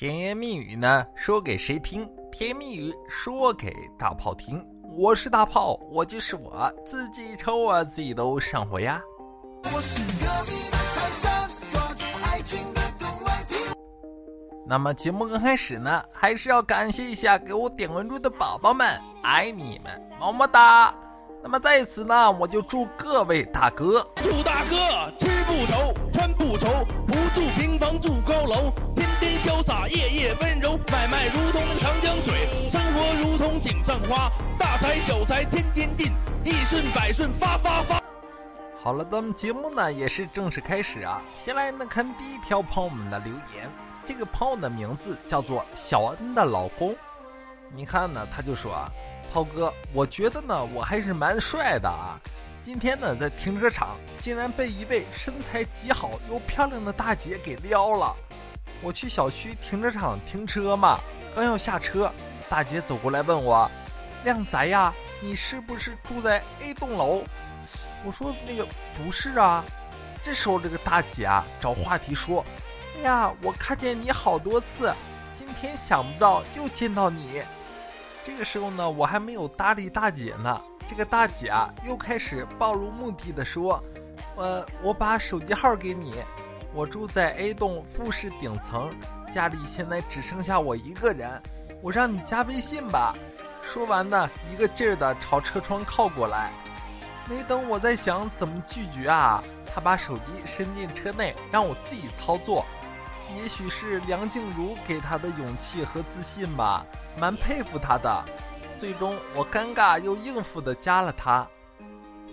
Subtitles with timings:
[0.00, 2.08] 甜言蜜语呢，说给谁听？
[2.30, 4.64] 甜言蜜语说给大炮听。
[4.96, 9.02] 我是大炮，我就是我自己抽我自己都上火呀。
[9.64, 13.58] 我是隔壁的泰山，抓住爱情的东莞亭。
[14.68, 20.94] 那么节目刚开始呢，还是要感谢一下给我点关注的宝宝们，爱你们，么么哒。
[21.42, 24.76] 那么在此呢，我就祝各位大哥，祝大哥
[25.18, 26.68] 吃不愁，穿不愁，
[27.04, 28.72] 不住平房住高楼。
[29.48, 36.12] 潇洒，夜夜温柔，买卖如同那个长江水，生活如同井上花，大财小财天天进，
[36.44, 37.98] 一顺百顺发发发。
[38.78, 41.22] 好了，咱们节目呢也是正式开始啊。
[41.42, 43.70] 先来呢看第一条朋友们的留言，
[44.04, 46.94] 这个朋友的名字叫做小恩的老公。
[47.74, 48.92] 你看呢，他就说啊，
[49.32, 52.20] 涛哥，我觉得呢我还是蛮帅的啊。
[52.62, 58.14] 今天呢在停车场，竟然被一位身材极好又漂亮的大姐给撩了。
[58.80, 61.00] 我去小区停车场停车嘛，
[61.34, 62.12] 刚要下车，
[62.48, 63.68] 大姐走过来问我
[64.24, 67.22] ：“靓仔呀，你是不是住在 A 栋楼？”
[68.06, 69.64] 我说：“那个不是啊。”
[70.22, 72.44] 这时候这个大姐啊找话题说
[72.98, 74.94] ：“哎呀，我看见你好多次，
[75.36, 77.42] 今天想不到又见到你。”
[78.24, 83.82] 这个时候呢，我还没有搭理大姐呢，这个大姐啊又开始暴露目的的说
[84.36, 86.14] ：“呃，我把手机号给你。”
[86.74, 88.90] 我住在 A 栋复式顶层，
[89.34, 91.40] 家里现在只剩下我一个人，
[91.82, 93.14] 我让你加微信吧。
[93.62, 96.52] 说完呢，一个劲儿的朝车窗靠过来。
[97.28, 99.42] 没等我在想怎么拒绝啊，
[99.74, 102.64] 他把手机伸进车内，让我自己操作。
[103.36, 106.84] 也许是梁静茹给他的勇气和自信吧，
[107.18, 108.24] 蛮佩服他的。
[108.78, 111.46] 最终我尴尬又应付的加了他。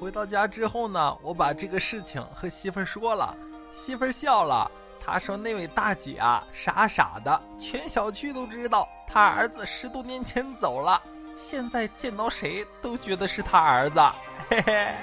[0.00, 3.36] 回到家之后呢，我把这个事情和媳妇儿说了。
[3.72, 4.70] 媳妇儿笑了，
[5.04, 11.00] 她说：“那位大姐啊，傻傻的，全小区都知道她儿子十多年前走了，
[11.36, 14.00] 现在见到谁都觉得是他儿子。”
[14.48, 14.94] 嘿嘿。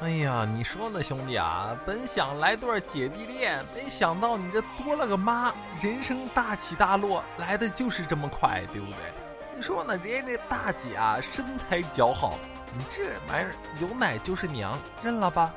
[0.00, 1.76] 哎呀，你说呢，兄弟啊？
[1.86, 8.96] 本想来段姐弟恋，没想到你这多了个妈，人生大起大落来的就是这么快，对不对？
[9.54, 9.96] 你说呢？
[9.98, 12.34] 人家这大姐啊，身材姣好，
[12.72, 15.52] 你这玩意儿有奶就是娘，认了吧。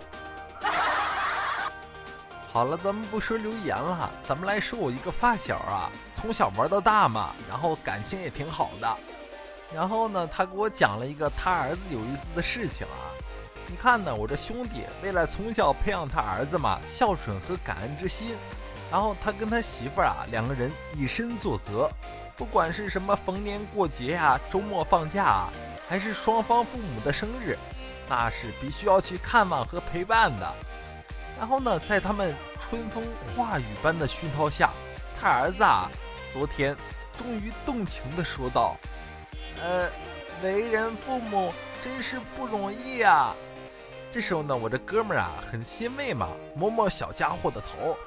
[2.56, 8.98] 好了，咱们不说留言了，咱们来说我一个发小啊，从小玩到大嘛，然后感情也挺好的。
[9.74, 13.12] 然后呢，他给我讲了一个他儿子有意思的事情啊。
[13.68, 18.38] 你看呢，我这兄弟为了从小培养他儿子嘛孝顺和感恩之心，
[18.90, 21.92] 然后他跟他媳妇儿啊两个人以身作则，
[22.38, 25.50] 不管是什么逢年过节呀、周末放假啊，
[25.90, 27.58] 还是双方父母的生日，
[28.08, 30.54] 那是必须要去看望和陪伴的。
[31.38, 33.04] 然后呢，在他们春风
[33.36, 34.70] 化雨般的熏陶下，
[35.20, 35.90] 他儿子啊，
[36.34, 36.76] 昨天
[37.18, 38.76] 终于动情地说道
[39.62, 39.90] ：“呃，
[40.42, 41.54] 为人父母
[41.84, 43.34] 真是不容易呀。”
[44.14, 47.98] 这时候呢，我这哥们儿啊，很欣慰嘛，摸摸小家伙的头，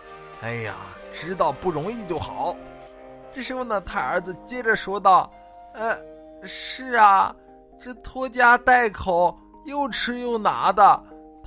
[0.40, 0.74] 哎呀，
[1.12, 2.56] 知道不容易就好。
[3.30, 5.30] 这时候呢，他儿子接着说道
[5.74, 5.96] ：“呃，
[6.42, 7.36] 是啊，
[7.78, 10.98] 这拖家带口，又吃又拿的。”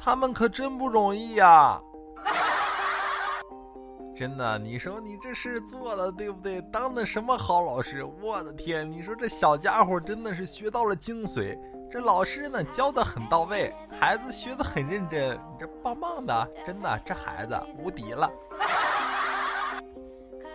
[0.03, 1.79] 他们可真不容易呀！
[4.17, 6.59] 真的，你说你这事做的对不对？
[6.73, 8.03] 当的什么好老师？
[8.03, 8.90] 我的天！
[8.91, 11.56] 你说这小家伙真的是学到了精髓。
[11.91, 18.28] 这老师呢教的很到位，孩子学的很认真，你这棒棒的，真的，这孩子无敌了。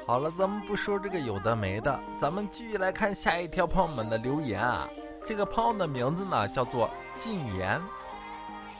[0.05, 4.89] 好了，咱们不说这个有的没的，咱们继续来看下一条朋友们的留言啊。
[5.25, 7.81] 这个朋友的名字呢叫做禁言。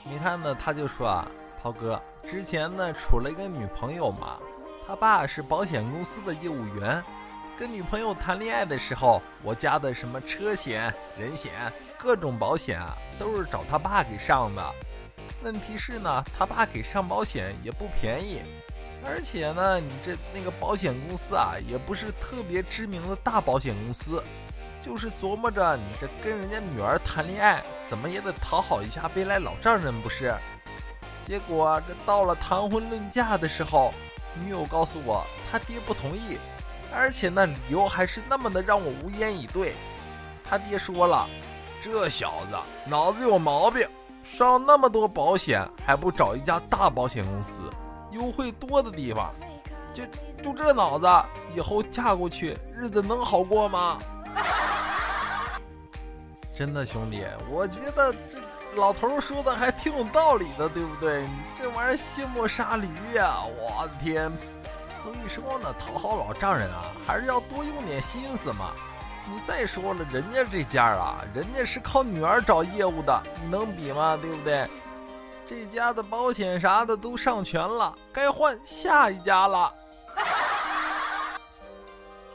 [0.09, 1.27] 你看呢，他就说啊，
[1.61, 4.39] 涛哥之前呢处了一个女朋友嘛，
[4.87, 7.03] 他爸是保险公司的业务员，
[7.59, 11.51] 跟女朋友谈恋爱的时候，我家的什么车险、人险、
[11.97, 14.73] 各种保险啊，都是找他爸给上的。
[15.43, 18.41] 问题是呢，他爸给上保险也不便宜，
[19.05, 24.23] 而且呢，你这那个保险公司啊，也不是特别知名的大保险公司。
[24.87, 30.33] 就是琢磨着你这跟人家女儿谈恋爱，怎么也得讨好一下未来老丈人不是？
[31.25, 33.93] 结果这到了谈婚论嫁的时候，
[34.41, 36.37] 女友告诉我她爹不同意，
[36.95, 39.75] 而且那理由还是那么的让我无言以对。
[40.49, 41.27] 他爹说了，
[41.83, 42.55] 这小子
[42.89, 43.85] 脑子有毛病，
[44.23, 47.69] 上那么多保险还不找一家大保险公司，
[48.11, 49.33] 优惠多的地方，
[49.93, 50.05] 就
[50.41, 51.05] 就这脑子，
[51.53, 53.99] 以后嫁过去日子能好过吗？
[56.57, 58.39] 真的兄弟，我觉得这
[58.75, 61.23] 老头说的还挺有道理的，对不对？
[61.59, 63.43] 这玩意儿卸磨杀驴呀！
[63.45, 64.31] 我的天！
[65.03, 68.71] 所以说呢，讨好老丈人啊，还是要多用点心思嘛。
[69.29, 74.17] 你再说了，人家这家啊，人家是靠女儿找业务的，你能比吗？
[74.19, 74.67] 对不对？
[75.47, 79.71] 这家的保险啥的都上全了，该换下一家了。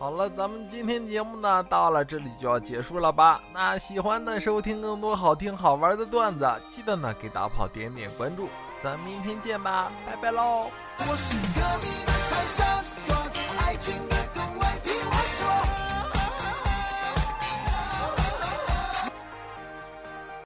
[0.03, 3.41] 好了，咱们今天节目呢到了这里就要结束了吧？
[3.55, 8.49] 那喜欢的收听更多好听好玩的段子，记得呢给大炮点点关注，
[8.83, 10.67] 咱们明天见吧，拜拜喽！
[10.99, 12.67] 我是隔壁的上，
[13.05, 14.17] 抓住爱情的